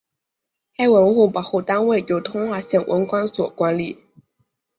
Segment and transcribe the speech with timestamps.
[0.75, 4.03] 该文物保护单位由通化县文管所管理。